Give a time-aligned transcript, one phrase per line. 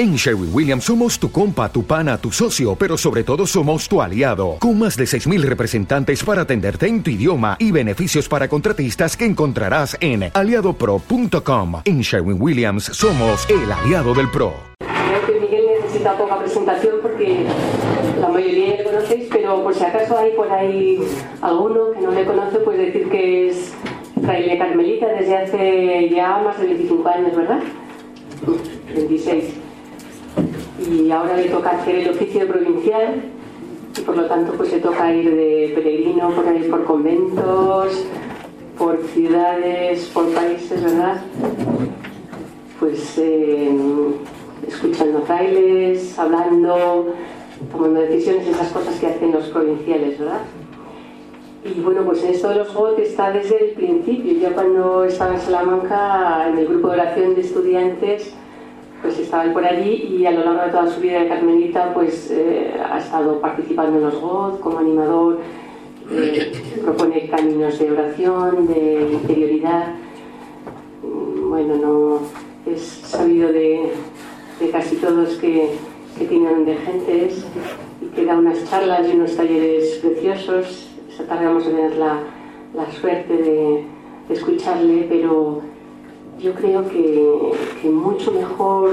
[0.00, 4.00] En Sherwin Williams somos tu compa, tu pana, tu socio, pero sobre todo somos tu
[4.00, 9.14] aliado, con más de 6.000 representantes para atenderte en tu idioma y beneficios para contratistas
[9.14, 11.82] que encontrarás en aliadopro.com.
[11.84, 14.54] En Sherwin Williams somos el aliado del PRO.
[14.78, 17.44] Creo que Miguel necesita poca presentación porque
[18.18, 20.98] la mayoría le conocéis, pero por si acaso hay por ahí
[21.42, 23.74] alguno que no le conoce, pues decir que es
[24.24, 27.60] fraile carmelita desde hace ya más de 25 años, ¿verdad?
[28.94, 29.69] 26.
[30.90, 33.22] Y ahora le toca hacer el oficio provincial
[33.96, 38.04] y por lo tanto pues le toca ir de peregrino por ahí por conventos,
[38.78, 41.20] por ciudades, por países, ¿verdad?
[42.78, 43.70] Pues eh,
[44.66, 47.14] escuchando frailes, hablando,
[47.70, 50.40] tomando decisiones, esas cosas que hacen los provinciales, ¿verdad?
[51.62, 54.32] Y bueno, pues esto de los GOT está desde el principio.
[54.40, 58.32] Ya cuando estaba en Salamanca, en el grupo de oración de estudiantes,
[59.02, 61.94] pues estaba él por allí y a lo largo de toda su vida de Carmelita,
[61.94, 65.38] pues eh, ha estado participando en los GOT como animador,
[66.10, 69.94] eh, propone caminos de oración, de interioridad.
[71.02, 72.18] Bueno, no
[72.72, 73.92] es sabido de,
[74.60, 75.70] de casi todos que,
[76.18, 77.44] que tienen de gentes
[78.02, 80.88] y que da unas charlas y unos talleres preciosos.
[81.10, 82.18] Esta tarde vamos a tener la,
[82.74, 83.84] la suerte de,
[84.28, 85.62] de escucharle, pero
[86.42, 88.92] yo creo que, mucho mejor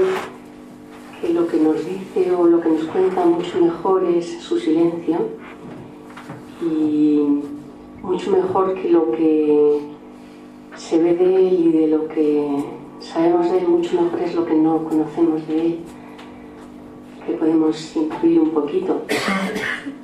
[1.20, 5.16] que lo que nos dice o lo que nos cuenta, mucho mejor es su silencio
[6.62, 7.40] y
[8.02, 9.80] mucho mejor que lo que
[10.76, 12.64] se ve de él y de lo que
[13.00, 15.78] sabemos de él, mucho mejor es lo que no conocemos de él,
[17.26, 19.02] que podemos incluir un poquito.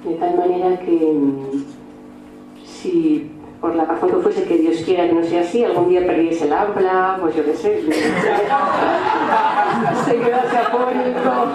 [0.05, 1.65] De tal manera que mm,
[2.65, 3.34] si
[3.65, 6.45] por la razón que fuese que Dios quiera que no sea así, algún día perdiese
[6.45, 7.81] el habla, pues yo qué sé,
[10.05, 11.47] se quedase afónico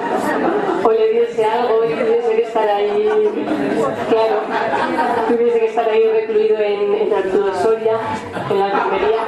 [0.85, 3.07] o le diese algo y tuviese que estar ahí,
[4.09, 4.41] claro,
[5.27, 7.99] tuviese que estar ahí recluido en, en Arturo Soria,
[8.49, 9.19] en la enfermería.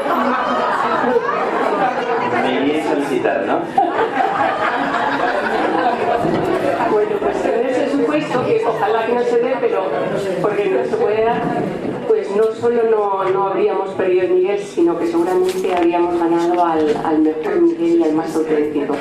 [2.41, 3.59] Me iría a solicitar, ¿no?
[6.91, 7.50] Bueno, pues
[8.11, 9.83] supuesto, que ojalá que no se dé, pero
[10.41, 11.41] porque no se puede dar,
[12.07, 16.97] pues no solo no, no habríamos perdido el Miguel, sino que seguramente habríamos ganado al,
[17.05, 18.95] al mejor Miguel y al más auténtico.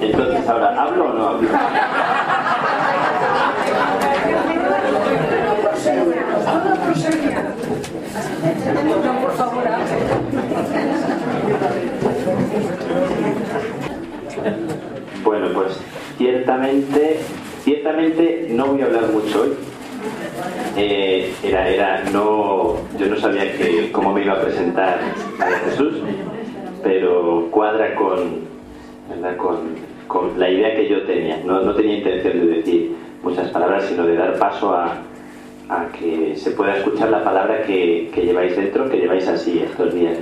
[0.00, 1.48] Entonces, ahora, ¿hablo o no hablo?
[15.24, 15.78] Bueno, pues
[16.18, 17.20] ciertamente,
[17.66, 19.54] ciertamente no voy a hablar mucho hoy.
[20.76, 25.00] Eh, era, era, no, yo no sabía que, cómo me iba a presentar
[25.40, 25.94] a Jesús,
[26.84, 28.46] pero cuadra con,
[30.06, 31.38] con, la idea que yo tenía.
[31.44, 34.98] No, no tenía intención de decir muchas palabras, sino de dar paso a,
[35.68, 39.92] a que se pueda escuchar la palabra que, que lleváis dentro, que lleváis así estos
[39.92, 40.18] días.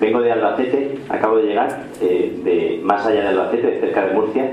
[0.00, 4.50] Vengo de Albacete, acabo de llegar, eh, de más allá de Albacete, cerca de Murcia,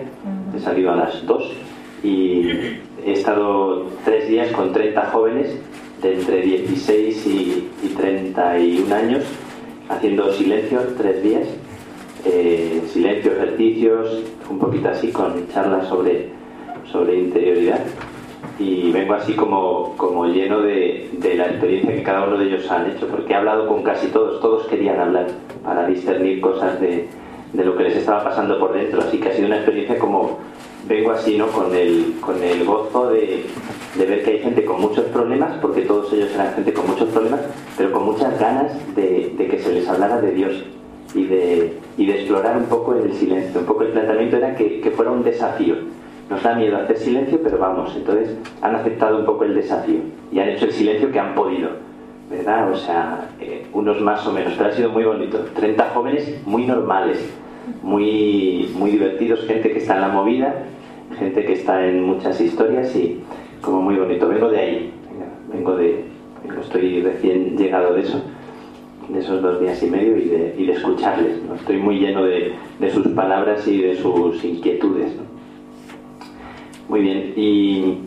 [0.56, 1.66] he salido a las 2
[2.06, 5.58] y he estado tres días con 30 jóvenes
[6.02, 9.24] de entre 16 y, y 31 años
[9.90, 11.48] haciendo silencio tres días,
[12.26, 16.30] eh, silencio, ejercicios, un poquito así con charlas sobre,
[16.92, 17.82] sobre interioridad.
[18.58, 22.70] Y vengo así como, como lleno de, de la experiencia que cada uno de ellos
[22.72, 25.28] han hecho, porque he hablado con casi todos, todos querían hablar
[25.64, 27.08] para discernir cosas de,
[27.52, 30.40] de lo que les estaba pasando por dentro, así que ha sido una experiencia como
[30.88, 31.48] vengo así, ¿no?
[31.48, 33.46] Con el, con el gozo de,
[33.98, 37.10] de ver que hay gente con muchos problemas, porque todos ellos eran gente con muchos
[37.10, 37.42] problemas,
[37.78, 40.64] pero con muchas ganas de, de que se les hablara de Dios
[41.14, 43.62] y de, y de explorar un poco el silencio.
[43.62, 45.76] Un poco el planteamiento era que, que fuera un desafío.
[46.30, 50.00] Nos da miedo hacer silencio, pero vamos, entonces han aceptado un poco el desafío
[50.32, 51.70] y han hecho el silencio que han podido,
[52.32, 52.72] ¿verdad?
[52.72, 55.46] O sea, eh, unos más o menos, pero ha sido muy bonito.
[55.56, 57.20] 30 jóvenes muy normales,
[57.84, 60.66] muy, muy divertidos, gente que está en la movida,
[61.16, 63.22] gente que está en muchas historias y
[63.62, 64.28] como muy bonito.
[64.28, 64.94] Vengo de ahí,
[65.52, 66.06] vengo de,
[66.62, 68.22] estoy recién llegado de eso,
[69.10, 71.44] de esos dos días y medio y de, escucharles.
[71.44, 71.56] ¿no?
[71.56, 75.16] Estoy muy lleno de, de, sus palabras y de sus inquietudes.
[75.16, 75.24] ¿no?
[76.90, 77.98] Muy bien, y,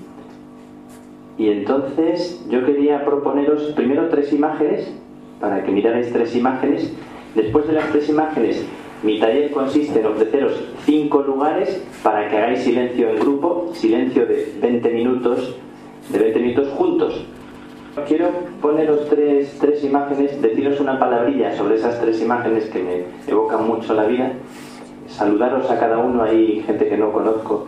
[1.36, 4.92] y entonces yo quería proponeros primero tres imágenes,
[5.40, 6.92] para que mirarais tres imágenes.
[7.34, 8.64] Después de las tres imágenes,
[9.02, 14.54] mi taller consiste en ofreceros cinco lugares para que hagáis silencio en grupo, silencio de
[14.58, 15.54] 20 minutos,
[16.08, 17.26] de 20 minutos juntos.
[18.06, 18.30] Quiero
[18.62, 23.92] poneros tres, tres imágenes, deciros una palabrilla sobre esas tres imágenes que me evocan mucho
[23.92, 24.32] la vida.
[25.08, 27.66] saludaros a cada uno, hay gente que no conozco.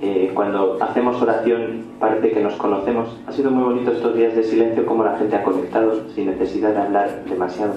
[0.00, 3.16] Eh, cuando hacemos oración parece que nos conocemos.
[3.28, 6.72] Ha sido muy bonito estos días de silencio como la gente ha conectado sin necesidad
[6.72, 7.74] de hablar demasiado.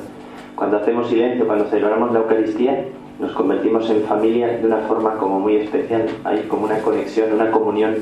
[0.56, 2.86] Cuando hacemos silencio, cuando celebramos la Eucaristía,
[3.22, 6.08] nos convertimos en familia de una forma como muy especial.
[6.24, 7.98] Hay como una conexión, una comunión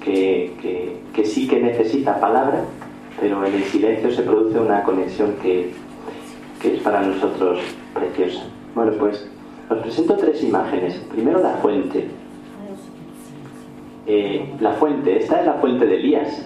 [0.00, 0.52] que,
[1.14, 2.64] que, sí que necesita palabra,
[3.20, 5.70] pero en el silencio se produce una conexión que,
[6.60, 7.60] que es para nosotros
[7.94, 8.42] preciosa.
[8.74, 9.30] Bueno, pues
[9.70, 10.94] os presento tres imágenes.
[11.12, 12.08] Primero la fuente.
[14.08, 16.44] Eh, la fuente, esta es la fuente de Elías.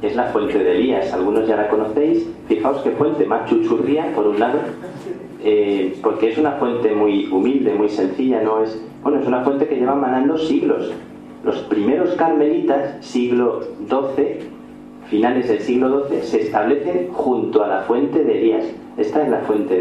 [0.00, 2.26] Es la fuente de Elías, algunos ya la conocéis.
[2.48, 4.58] Fijaos qué fuente, más chuchurría por un lado,
[5.44, 8.80] eh, porque es una fuente muy humilde, muy sencilla, no es.
[9.02, 10.92] Bueno, es una fuente que lleva manando siglos.
[11.44, 14.38] Los primeros carmelitas, siglo XII,
[15.06, 18.64] finales del siglo XII, se establecen junto a la fuente de Elías.
[18.96, 19.80] Esta es la fuente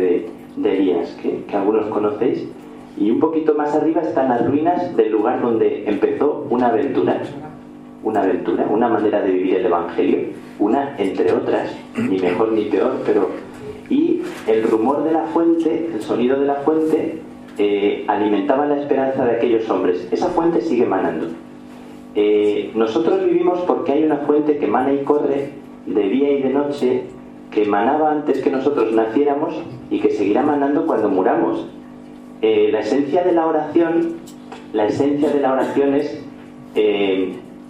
[0.58, 2.48] de, Elías, que, que algunos conocéis.
[2.98, 7.22] Y un poquito más arriba están las ruinas del lugar donde empezó una aventura.
[8.04, 10.20] Una aventura, una manera de vivir el Evangelio.
[10.58, 13.51] Una entre otras, ni mejor ni peor, pero...
[14.48, 17.20] El rumor de la fuente, el sonido de la fuente,
[17.58, 20.08] eh, alimentaba la esperanza de aquellos hombres.
[20.12, 21.28] Esa fuente sigue manando.
[22.16, 25.52] Eh, nosotros vivimos porque hay una fuente que mana y corre
[25.86, 27.04] de día y de noche,
[27.52, 31.68] que manaba antes que nosotros naciéramos y que seguirá manando cuando muramos.
[32.42, 34.16] Eh, la esencia de la oración,
[34.74, 36.26] la esencia de la oración es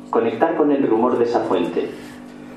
[0.10, 1.88] conectar con el rumor de esa fuente,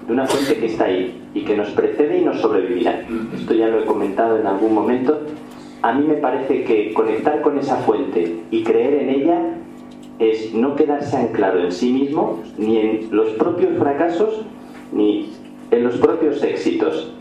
[0.07, 3.05] de una fuente que está ahí y que nos precede y nos sobrevivirá.
[3.35, 5.21] Esto ya lo he comentado en algún momento.
[5.83, 9.41] A mí me parece que conectar con esa fuente y creer en ella
[10.19, 14.43] es no quedarse anclado en sí mismo, ni en los propios fracasos,
[14.93, 15.33] ni
[15.71, 17.13] en los propios éxitos.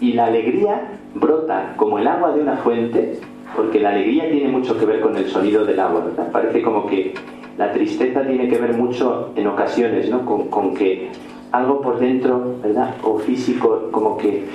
[0.00, 3.20] Y la alegría brota como el agua de una fuente
[3.54, 6.30] porque la alegría tiene mucho que ver con el sonido del agua, ¿verdad?
[6.32, 7.14] Parece como que
[7.58, 10.24] la tristeza tiene que ver mucho en ocasiones, ¿no?
[10.24, 11.10] Con, que
[11.52, 12.94] algo por dentro, ¿verdad?
[13.02, 14.46] O físico, como que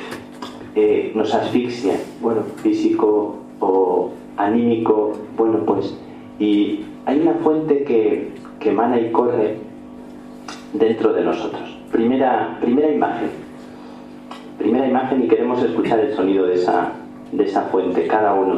[0.75, 5.95] eh, nos asfixia, bueno, físico o anímico, bueno, pues,
[6.39, 9.57] y hay una fuente que, que emana y corre
[10.73, 11.77] dentro de nosotros.
[11.91, 13.29] Primera, primera imagen.
[14.57, 16.91] Primera imagen y queremos escuchar el sonido de esa,
[17.31, 18.55] de esa fuente, cada uno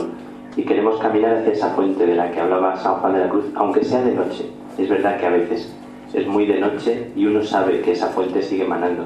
[0.56, 3.46] y queremos caminar hacia esa fuente de la que hablaba San Juan de la Cruz,
[3.56, 4.46] aunque sea de noche.
[4.78, 5.74] Es verdad que a veces
[6.14, 9.06] es muy de noche y uno sabe que esa fuente sigue manando.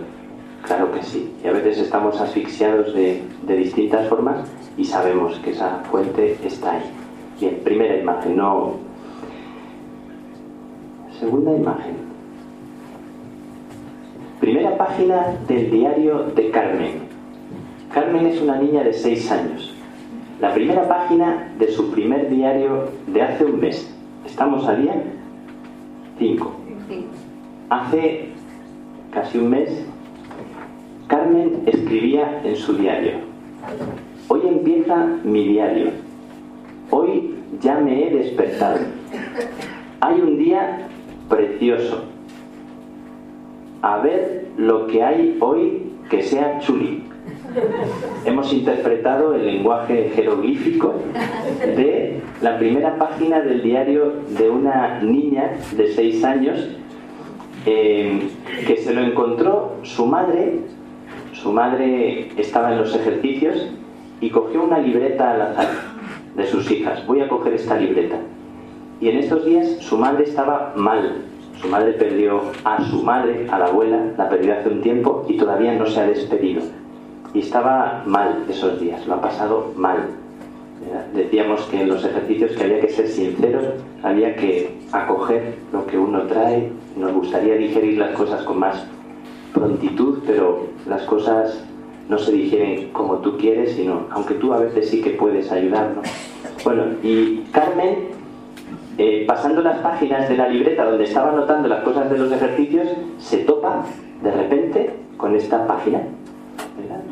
[0.64, 1.34] Claro que sí.
[1.44, 6.84] Y a veces estamos asfixiados de, distintas formas y sabemos que esa fuente está ahí.
[7.40, 8.76] Bien, primera imagen, no.
[11.20, 11.96] Segunda imagen.
[14.40, 17.04] Primera página del diario de Carmen.
[17.94, 19.74] Carmen es una niña de seis años
[20.44, 23.90] la primera página de su primer diario de hace un mes.
[24.26, 25.02] ¿Estamos a día?
[26.20, 26.63] 5.
[27.74, 28.26] Hace
[29.12, 29.84] casi un mes,
[31.08, 33.14] Carmen escribía en su diario,
[34.28, 35.88] hoy empieza mi diario,
[36.92, 38.78] hoy ya me he despertado,
[40.02, 40.88] hay un día
[41.28, 42.04] precioso,
[43.82, 47.02] a ver lo que hay hoy que sea chuli.
[48.24, 50.94] Hemos interpretado el lenguaje jeroglífico
[51.76, 56.78] de la primera página del diario de una niña de seis años
[57.66, 58.30] eh,
[58.68, 60.60] que se lo encontró su madre.
[61.34, 63.70] Su madre estaba en los ejercicios
[64.22, 65.70] y cogió una libreta al azar
[66.36, 67.06] de sus hijas.
[67.06, 68.18] Voy a coger esta libreta.
[69.02, 71.24] Y en estos días su madre estaba mal.
[71.62, 75.38] Su madre perdió a su madre, a la abuela, la perdió hace un tiempo y
[75.38, 76.62] todavía no se ha despedido
[77.34, 80.10] y estaba mal esos días, lo ha pasado mal.
[81.14, 83.66] Decíamos que en los ejercicios que había que ser sinceros,
[84.02, 88.86] había que acoger lo que uno trae, nos gustaría digerir las cosas con más
[89.54, 91.64] prontitud, pero las cosas
[92.10, 96.08] no se digieren como tú quieres, sino aunque tú a veces sí que puedes ayudarnos.
[96.64, 98.10] Bueno, y Carmen,
[98.98, 102.88] eh, pasando las páginas de la libreta donde estaba anotando las cosas de los ejercicios,
[103.20, 103.86] se topa
[104.22, 106.02] de repente con esta página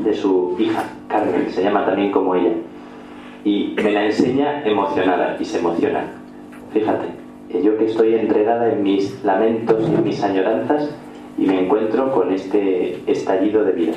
[0.03, 2.53] de su hija, Carmen, se llama también como ella.
[3.43, 6.05] Y me la enseña emocionada y se emociona.
[6.73, 7.07] Fíjate,
[7.63, 10.89] yo que estoy enredada en mis lamentos y en mis añoranzas
[11.37, 13.93] y me encuentro con este estallido de vida.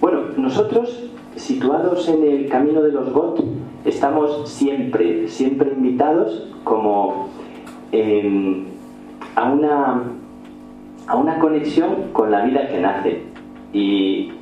[0.00, 3.40] Bueno, nosotros, situados en el camino de los GOT,
[3.84, 7.28] estamos siempre, siempre invitados como
[7.92, 8.64] em,
[9.34, 10.02] a, una,
[11.06, 13.22] a una conexión con la vida que nace.
[13.72, 14.32] Y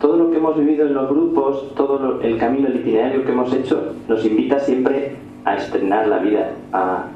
[0.00, 3.52] todo lo que hemos vivido en los grupos, todo el camino, el itinerario que hemos
[3.52, 7.06] hecho, nos invita siempre a estrenar la vida, a,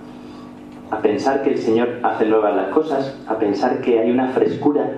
[0.91, 4.93] a pensar que el Señor hace nuevas las cosas, a pensar que hay una frescura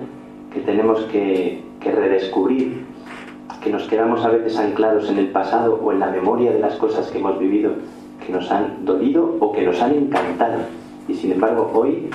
[0.53, 2.85] que tenemos que, que redescubrir,
[3.61, 6.75] que nos quedamos a veces anclados en el pasado o en la memoria de las
[6.75, 7.71] cosas que hemos vivido,
[8.25, 10.59] que nos han dolido o que nos han encantado.
[11.07, 12.09] Y sin embargo, hoy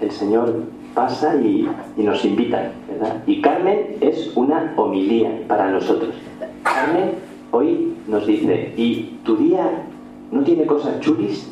[0.00, 0.52] el Señor
[0.94, 3.22] pasa y, nos invita, ¿verdad?
[3.26, 6.14] Y Carmen es una homilía para nosotros.
[6.62, 7.12] Carmen
[7.50, 9.84] hoy nos dice, ¿y tu día
[10.30, 11.50] no tiene cosas chulis?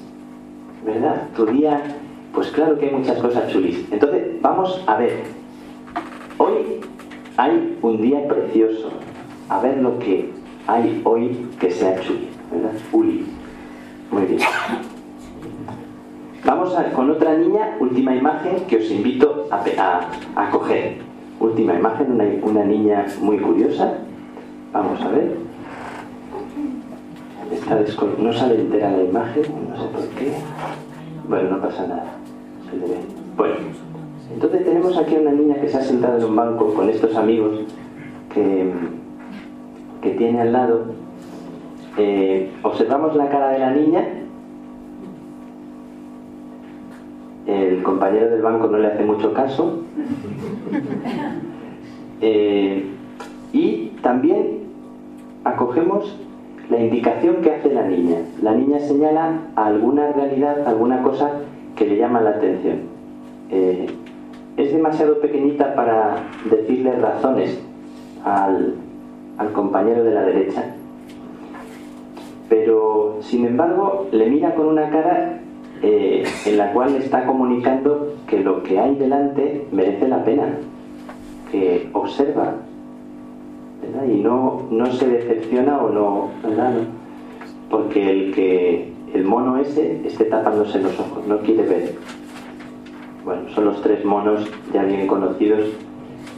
[0.84, 1.28] ¿Verdad?
[1.36, 1.82] Tu día,
[2.32, 3.84] pues claro que hay muchas cosas chulis.
[3.90, 5.22] Entonces, vamos a ver.
[6.38, 6.80] Hoy
[7.36, 8.90] hay un día precioso.
[9.48, 10.30] A ver lo que
[10.66, 12.72] hay hoy que sea chuli, ¿verdad?
[12.92, 13.24] Uli.
[14.10, 14.40] Muy bien.
[16.94, 20.00] Con otra niña, última imagen que os invito a,
[20.36, 20.96] a, coger.
[21.40, 23.94] Última imagen, una, una, niña muy curiosa.
[24.72, 25.36] Vamos a ver.
[28.18, 30.32] no sale entera la imagen, no sé por qué.
[31.26, 32.12] Bueno, no pasa nada.
[33.36, 33.54] Bueno,
[34.34, 37.16] entonces tenemos aquí a una niña que se ha sentado en un banco con estos
[37.16, 37.60] amigos
[38.34, 38.70] que,
[40.02, 40.84] que tiene al lado.
[41.96, 44.07] Eh, observamos la cara de la niña
[47.62, 49.82] el compañero del banco no le hace mucho caso.
[52.20, 52.84] Eh,
[53.52, 54.64] y también
[55.44, 56.18] acogemos
[56.68, 58.18] la indicación que hace la niña.
[58.42, 61.30] La niña señala alguna realidad, alguna cosa
[61.76, 62.80] que le llama la atención.
[63.50, 63.86] Eh,
[64.56, 66.16] es demasiado pequeñita para
[66.50, 67.58] decirle razones
[68.24, 68.74] al,
[69.38, 70.64] al compañero de la derecha,
[72.48, 75.37] pero sin embargo le mira con una cara
[75.82, 80.56] eh, en la cual está comunicando que lo que hay delante merece la pena,
[81.50, 82.54] que observa
[84.06, 86.28] y no, no se decepciona o no,
[87.70, 91.94] porque el que el mono ese esté tapándose los ojos, no quiere ver.
[93.24, 95.64] Bueno, son los tres monos ya bien conocidos.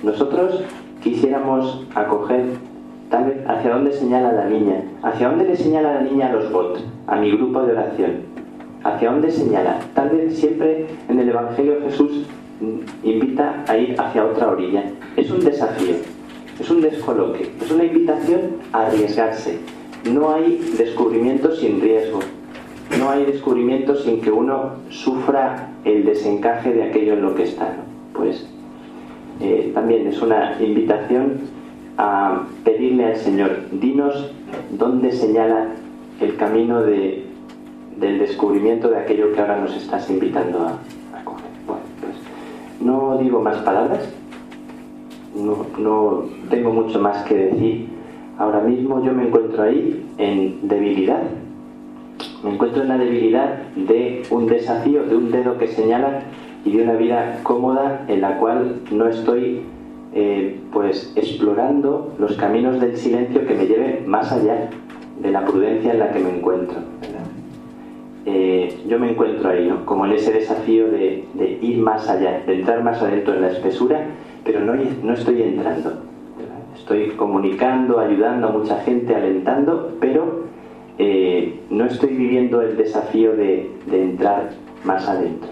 [0.03, 0.65] Nosotros
[1.03, 2.45] quisiéramos acoger
[3.11, 6.53] tal vez hacia dónde señala la niña, hacia dónde le señala la niña a los
[6.53, 8.30] bots, a mi grupo de oración
[8.83, 9.79] ¿Hacia dónde señala?
[9.95, 12.27] Tal vez siempre en el Evangelio Jesús
[13.03, 14.85] invita a ir hacia otra orilla.
[15.17, 15.97] Es un desafío,
[16.59, 18.41] es un descoloque, es una invitación
[18.73, 19.59] a arriesgarse.
[20.11, 22.21] No hay descubrimiento sin riesgo,
[22.99, 27.77] no hay descubrimiento sin que uno sufra el desencaje de aquello en lo que está.
[28.15, 28.49] Pues
[29.41, 31.41] eh, también es una invitación
[31.99, 34.31] a pedirle al Señor, dinos
[34.71, 35.69] dónde señala
[36.21, 37.30] el camino de
[38.01, 41.51] del descubrimiento de aquello que ahora nos estás invitando a, coger.
[41.67, 42.15] Bueno, pues
[42.81, 44.09] no digo más palabras,
[45.37, 47.89] no, no tengo mucho más que decir.
[48.39, 51.23] Ahora mismo yo me encuentro ahí en debilidad,
[52.43, 56.23] me encuentro en la debilidad de un desafío, de un dedo que señala
[56.65, 59.61] y de una vida cómoda en la cual no estoy
[60.15, 64.71] eh, pues explorando los caminos del silencio que me lleven más allá
[65.21, 66.79] de la prudencia en la que me encuentro.
[68.27, 69.87] Eh, yo me encuentro ahí, ¿no?
[69.87, 71.25] como en ese desafío de,
[71.63, 74.07] ir más allá, de entrar más adentro en la espesura,
[74.45, 75.93] pero no, no estoy entrando.
[76.77, 80.45] Estoy comunicando, ayudando a mucha gente, alentando, pero
[80.99, 84.51] eh, no estoy viviendo el desafío de, entrar
[84.85, 85.49] más adentro.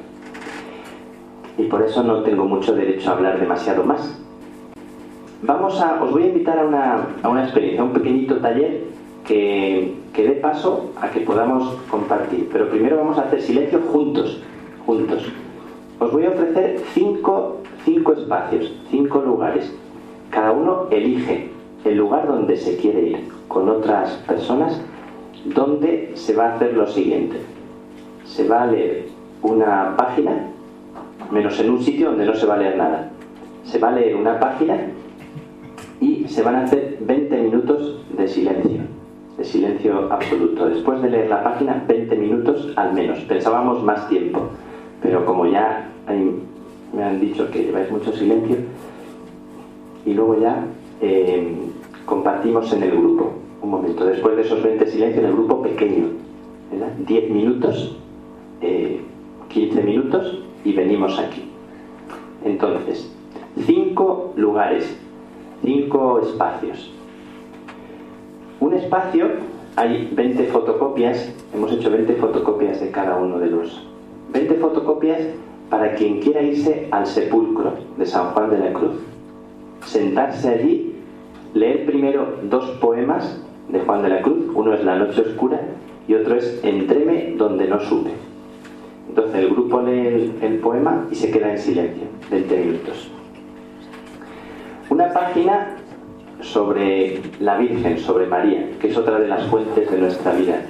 [1.56, 4.22] Y por eso no tengo mucho derecho a hablar demasiado más.
[5.42, 8.84] Vamos a, os voy a invitar a una, a una experiencia, a un pequeñito taller
[9.28, 12.48] que, dé paso a que podamos compartir.
[12.50, 14.40] Pero primero vamos a hacer silencio juntos,
[14.86, 15.30] juntos.
[16.00, 19.72] Os voy a ofrecer cinco, cinco espacios, cinco lugares.
[20.30, 21.50] Cada uno elige
[21.84, 24.80] el lugar donde se quiere ir con otras personas,
[25.44, 27.38] donde se va a hacer lo siguiente.
[28.24, 29.08] Se va a leer
[29.42, 30.48] una página,
[31.30, 33.10] menos en un sitio donde no se va a leer nada.
[33.64, 34.78] Se va a leer una página
[36.00, 38.77] y se van a hacer 20 minutos de silencio
[39.48, 40.68] silencio absoluto.
[40.68, 43.18] Después de leer la página, 20 minutos al menos.
[43.20, 44.50] Pensábamos más tiempo,
[45.02, 45.88] pero como ya
[46.92, 48.56] me han dicho que lleváis mucho silencio,
[50.06, 50.64] y luego ya
[51.00, 51.54] eh,
[52.06, 53.32] compartimos en el grupo.
[53.60, 56.06] Un momento, después de esos 20 silencios en el grupo pequeño,
[57.06, 57.96] 10 minutos,
[58.60, 61.44] 15 eh, minutos y venimos aquí.
[62.44, 63.10] Entonces,
[63.66, 64.96] cinco lugares,
[65.62, 66.92] cinco espacios
[68.60, 69.26] un espacio,
[69.76, 73.86] hay 20 fotocopias, hemos hecho 20 fotocopias de cada uno de los.
[74.32, 75.20] 20 fotocopias
[75.70, 78.96] para quien quiera irse al sepulcro de San Juan de la Cruz.
[79.86, 80.94] Sentarse allí,
[81.54, 85.60] leer primero dos poemas de Juan de la Cruz, uno es La Noche Oscura
[86.08, 88.10] y otro es Entréme donde no supe.
[89.08, 93.10] Entonces el grupo lee el, poema y se queda en silencio, 20 minutos.
[94.90, 95.77] Una página
[96.40, 100.60] sobre la Virgen, sobre María, que es otra de las fuentes de nuestra vida,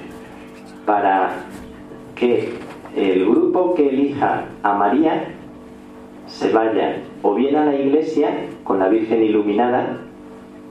[0.85, 1.31] para
[2.15, 2.53] que
[2.95, 5.25] el grupo que elija a María
[6.27, 8.29] se vaya o bien a la iglesia
[8.63, 9.97] con la Virgen iluminada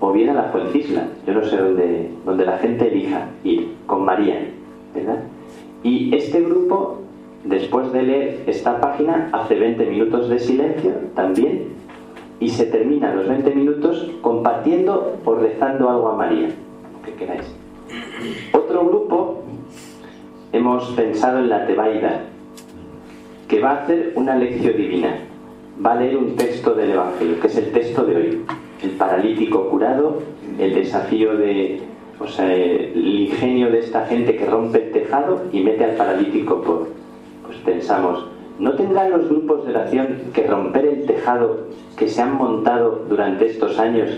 [0.01, 1.09] o bien a la Fuencisla.
[1.27, 4.41] Yo no sé dónde, donde la gente elija ir con María,
[4.95, 5.21] ¿verdad?
[5.83, 6.99] Y este grupo,
[7.45, 11.78] después de leer esta página, hace 20 minutos de silencio también
[12.41, 16.49] y se termina los 20 minutos compartiendo o rezando algo a María,
[17.05, 17.47] que queráis.
[18.53, 19.43] Otro grupo
[20.53, 22.21] hemos pensado en la Tebaida,
[23.49, 25.17] que va a hacer una lección divina.
[25.85, 28.43] Va a leer un texto del Evangelio, que es el texto de hoy.
[28.83, 30.23] El paralítico curado,
[30.59, 31.81] el desafío de,
[32.21, 36.61] o sea, el ingenio de esta gente que rompe el tejado y mete al paralítico
[36.63, 36.89] por,
[37.47, 38.27] pues pensamos,
[38.59, 43.47] ¿no tendrán los grupos de oración que romper el tejado que se han montado durante
[43.47, 44.11] estos años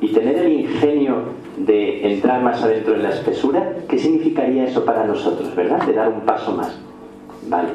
[0.00, 1.16] y tener el ingenio
[1.58, 5.86] de entrar más adentro en la espesura, ¿qué significaría eso para nosotros, verdad?
[5.86, 6.80] De dar un paso más.
[7.48, 7.68] Vale.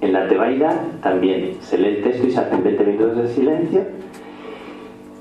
[0.00, 3.82] En la Tebaida también se lee el texto y se hacen 20 minutos de silencio.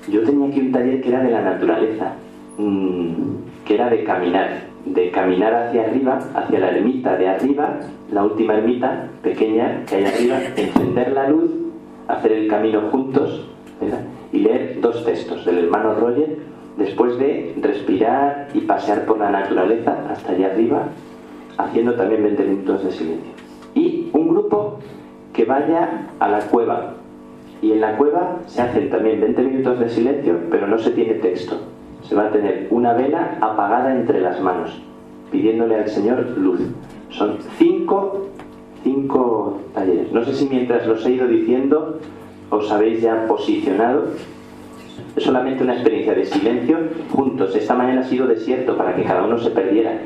[0.09, 2.13] Yo tenía aquí un taller que era de la naturaleza,
[2.57, 3.13] mm,
[3.63, 7.79] que era de caminar, de caminar hacia arriba, hacia la ermita de arriba,
[8.11, 11.51] la última ermita pequeña que hay arriba, encender la luz,
[12.07, 13.47] hacer el camino juntos,
[14.31, 16.37] y leer dos textos del hermano Roger
[16.77, 20.87] después de respirar y pasear por la naturaleza hasta allá arriba,
[21.57, 23.31] haciendo también 20 minutos de silencio.
[23.75, 24.79] Y un grupo
[25.33, 26.93] que vaya a la cueva.
[27.61, 31.15] Y en la cueva se hacen también 20 minutos de silencio, pero no se tiene
[31.15, 31.57] texto.
[32.11, 34.77] Se va a tener una vela apagada entre las manos,
[35.31, 36.59] pidiéndole al Señor luz.
[37.09, 38.27] Son cinco,
[38.83, 40.11] cinco talleres.
[40.11, 41.99] No sé si mientras los he ido diciendo
[42.49, 44.07] os habéis ya posicionado.
[45.15, 46.79] Es solamente una experiencia de silencio
[47.13, 47.55] juntos.
[47.55, 49.97] Esta mañana ha sido desierto para que cada uno se perdiera.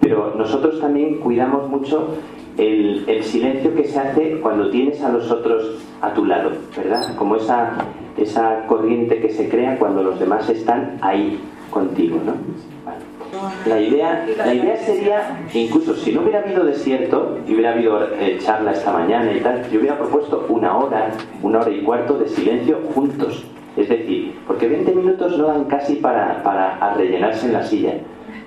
[0.00, 2.14] Pero nosotros también cuidamos mucho
[2.56, 7.14] el, silencio que se hace cuando tienes a los otros a tu lado, ¿verdad?
[7.16, 7.84] Como esa,
[8.16, 11.38] esa corriente que se crea cuando los demás están ahí
[11.70, 12.34] contigo, ¿no?
[13.64, 18.38] La idea, la idea sería, incluso si no hubiera habido desierto y hubiera habido eh,
[18.40, 21.10] charla esta mañana y tal, yo hubiera propuesto una hora,
[21.42, 23.44] una hora y cuarto de silencio juntos.
[23.76, 27.94] Es decir, porque 20 minutos no dan casi para, para rellenarse en la silla,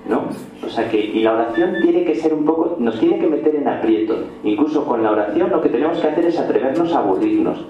[0.07, 0.25] ¿no?
[0.65, 3.55] O sea que, y la oración tiene que ser un poco, nos tiene que meter
[3.55, 4.17] en aprieto.
[4.43, 7.65] Incluso con la oración lo que tenemos que hacer es atrevernos a aburrirnos.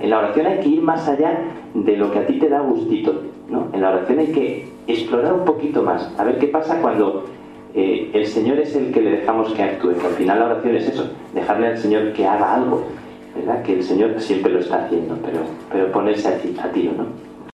[0.00, 1.38] En la oración hay que ir más allá
[1.74, 3.14] de lo que a ti te da gustito.
[3.48, 3.68] ¿no?
[3.72, 7.24] En la oración hay que explorar un poquito más, a ver qué pasa cuando
[7.74, 9.90] eh, el Señor es el que le dejamos que actúe.
[9.90, 12.84] al final la oración es eso, dejarle al Señor que haga algo,
[13.34, 13.62] ¿verdad?
[13.62, 15.40] Que el Señor siempre lo está haciendo, pero,
[15.70, 17.31] pero ponerse a, ti, a tiro, ¿no?